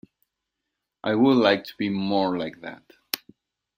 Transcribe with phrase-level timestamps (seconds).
[1.03, 2.81] I would like to be more like that.